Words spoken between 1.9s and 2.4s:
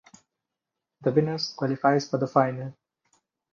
for the